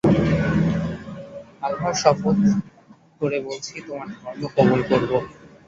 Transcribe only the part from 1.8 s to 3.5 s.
শপথ করে